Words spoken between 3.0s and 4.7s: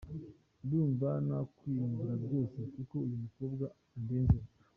uyu mukobwa andenzeho.